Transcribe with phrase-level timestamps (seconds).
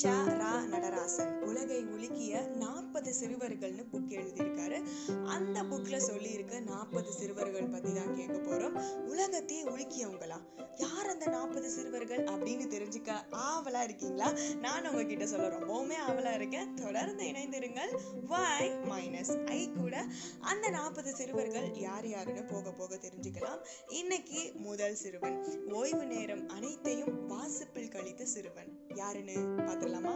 [0.00, 1.40] நிஷா ரா நடராசன்.
[1.40, 4.82] உலகை உலுக்கிய நாற்பது சிறுவர்கள்னு புக் எழுதியிருக்காரு.
[5.24, 9.04] அந்த புக்ல சொல்லியிருக்க நாற்பது சிறுவர்கள் பத்தி தான் கேட்க போறோம்.
[9.06, 10.38] உலகத்தையே உலுக்கியவங்களா?
[10.76, 14.32] யார் அந்த நாற்பது சிறுவர்கள் அப்படின்னு தெரிஞ்சுக்க ஆவலா இருக்கீங்களா?
[14.60, 16.74] நான் உங்ககிட்ட சொல்ல ரொம்பவுமே ஆவலா இருக்கேன்.
[16.74, 17.98] தொடர்ந்து இணைந்திருங்கள்.
[18.26, 19.49] வாய் மைனஸ்
[19.80, 20.04] கூட
[20.40, 23.64] அந்த நாற்பது சிறுவர்கள் யார் யாருன்னு போக போக தெரிஞ்சுக்கலாம்.
[23.88, 25.66] இன்னைக்கு முதல் சிறுவன்.
[25.72, 28.78] ஓய்வு நேரம் அனைத்தையும் வாசிப்பில் கழித்த சிறுவன்.
[28.94, 30.14] யாருன்னு பார்த்துடலாமா?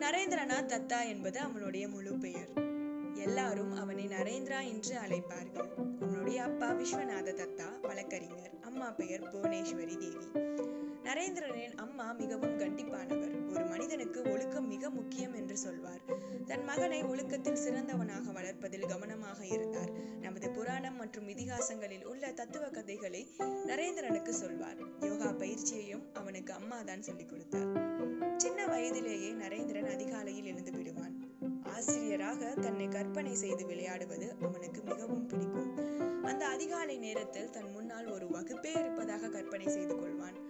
[0.00, 2.48] நரேந்திரநாத் தத்தா என்பது அவனுடைய முழு பெயர்.
[3.14, 6.00] எல்லாரும் அவனை நரேந்திரா என்று அழைப்பார்கள்.
[6.00, 8.50] அவனுடைய அப்பா விஸ்வநாத தத்தா வழக்கறிஞர்.
[8.60, 10.50] அம்மா பெயர் புவனேஸ்வரி தேவி.
[11.04, 13.54] நரேந்திரனின் அம்மா மிகவும் கண்டிப்பானவர்.
[13.54, 16.00] ஒரு மனிதனுக்கு ஒழுக்கம் மிக முக்கியம் என்று சொல்வார்.
[16.46, 19.90] தன் மகனை ஒழுக்கத்தில் சிறந்தவனாக கற்பதில் கவனமாக இருந்தார்.
[20.20, 23.28] நமது புராணம் மற்றும் இதிகாசங்களில் உள்ள தத்துவ கதைகளை
[23.66, 24.76] நரேந்திரனுக்கு சொல்வார்.
[25.00, 27.68] யோகா பயிற்சியையும் அவனுக்கு அம்மா தான் சொல்லிக் கொடுத்தார்.
[28.36, 31.14] சின்ன வயதிலேயே நரேந்திரன் அதிகாலையில் எழுந்து விடுவான்.
[31.62, 35.76] ஆசிரியராக தன்னை கற்பனை செய்து விளையாடுவது அவனுக்கு மிகவும் பிடிக்கும்.
[36.22, 40.45] அந்த அதிகாலை நேரத்தில் தன் முன்னால் ஒரு வகுப்பே இருப்பதாக கற்பனை செய்து கொள்வான்.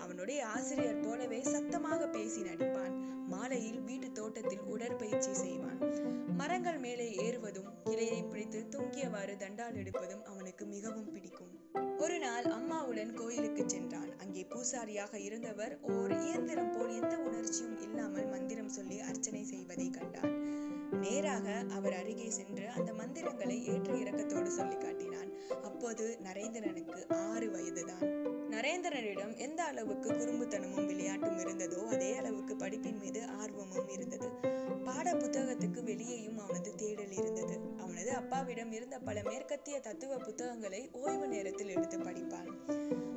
[0.00, 2.94] அவனுடைய ஆசிரியர் போலவே சத்தமாக பேசி நடிப்பான்.
[3.26, 5.80] மாலையில் வீட்டு தோட்டத்தில் உடற்பயிற்சி செய்வான்.
[6.36, 11.52] மரங்கள் மேலே ஏறுவதும் இலையை பிடித்து தொங்கியவாறு தண்டால் எடுப்பதும் அவனுக்கு மிகவும் பிடிக்கும்.
[11.98, 14.10] ஒரு நாள் அம்மாவுடன் கோயிலுக்கு சென்றான்.
[14.22, 20.34] அங்கே பூசாரியாக இருந்தவர் ஓர் இயந்திரம் போல் எந்த உணர்ச்சியும் இல்லாமல் மந்திரம் சொல்லி அர்ச்சனை செய்வதை கண்டான்
[21.00, 22.90] நேராக அவர் அருகே சென்று அந்த
[23.22, 25.32] மந்திரங்களை ஏற்ற இறக்கத்தோடு சொல்லி காட்டினான்.
[25.62, 28.04] அப்போது நரேந்திரனுக்கு ஆறு வயதுதான்.
[28.50, 34.28] நரேந்திரனிடம் எந்த அளவுக்கு குறும்புத்தனமும் விளையாட்டும் இருந்ததோ அதே அளவுக்கு படிப்பின் மீது ஆர்வமும் இருந்தது.
[34.84, 37.58] பாட புத்தகத்துக்கு வெளியேயும் அவனது தேடல் இருந்தது.
[37.78, 42.50] அவனது அப்பாவிடம் இருந்த பல மேற்கத்திய தத்துவ புத்தகங்களை ஓய்வு நேரத்தில் எடுத்து படிப்பான்.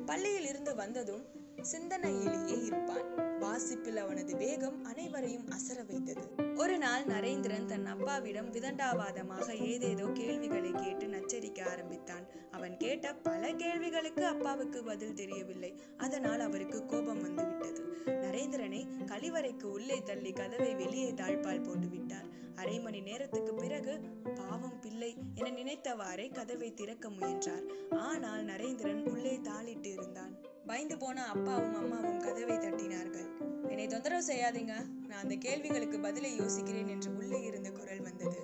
[0.06, 1.26] பள்ளியில் இருந்து வந்ததும்
[1.72, 3.23] சிந்தனையிலேயே இருப்பான்.
[3.40, 6.24] வாசிப்பில் அவனது வேகம் அனைவரையும் அசர வைத்தது.
[6.56, 12.26] ஒரு நாள் நரேந்திரன் தன் அப்பாவிடம் விதண்டாவாதமாக ஏதேதோ கேள்விகளை கேட்டு நச்சரிக்க ஆரம்பித்தான்.
[12.50, 15.80] அவன் கேட்ட பல கேள்விகளுக்கு அப்பாவுக்கு பதில் தெரியவில்லை.
[15.96, 17.82] அதனால் அவருக்கு கோபம் வந்துவிட்டது.
[18.06, 24.00] நரேந்திரனை கழிவறைக்கு உள்ளே தள்ளி கதவை வெளியே தாழ்பால் போட்டுவிட்டார் அரை மணி நேரத்துக்கு பிறகு
[24.34, 27.64] பாவம் பிள்ளை என நினைத்தவாறே கதவை திறக்க முயன்றார்.
[27.90, 30.33] ஆனால் நரேந்திரன் உள்ளே தாளிட்டு இருந்தான்.
[30.66, 33.26] பயந்து போன அப்பாவும் அம்மாவும் கதவை தட்டினார்கள்.
[33.68, 34.74] என்னை தொந்தரவு செய்யாதீங்க.
[35.08, 38.38] நான் அந்த கேள்விகளுக்கு பதிலை யோசிக்கிறேன் என்று உள்ளே இருந்து குரல் வந்தது.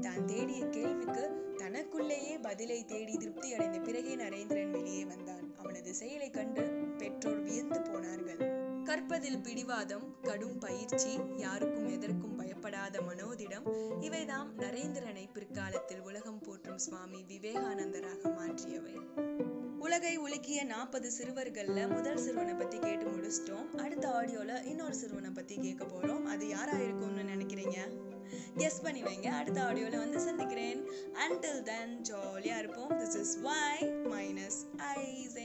[0.00, 5.56] தான் தேடிய கேள்விக்கு தனக்குள்ளேயே பதிலை தேடி திருப்தி அடைந்த பிறகே நரேந்திரன் வெளியே வந்தான்.
[5.56, 6.64] அவனது செயலை கண்டு
[6.98, 8.42] பெற்றோர் வியந்து போனார்கள்.
[8.84, 13.68] கற்பதில் பிடிவாதம் கடும் பயிற்சி யாருக்கும் எதற்கும் பயப்படாத மனோதிடம்
[14.00, 18.96] இவைதாம் நரேந்திரனை பிற்காலத்தில் உலகம் போற்றும் சுவாமி விவேகானந்தராக மாற்றியவை.
[19.86, 23.74] உலகை உலுக்கிய நாற்பது சிறுவர்கள்ல முதல் சிறுவனை பத்தி கேட்டு முடிச்சிட்டோம்.
[23.74, 26.22] அடுத்த ஆடியோல இன்னொரு சிறுவனை பத்தி கேட்க போறோம்.
[26.22, 27.76] அது யாராக இருக்கும்னு நினைக்கிறீங்க?
[28.56, 29.26] கெஸ் பண்ணி வைங்க.
[29.26, 30.90] அடுத்த ஆடியோல வந்து சந்திக்கிறேன்.
[31.12, 32.90] அண்டில் தென் ஜாலியா இருப்போம்.
[32.90, 35.35] This is why minus ice